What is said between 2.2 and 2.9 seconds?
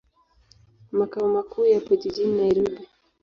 Nairobi.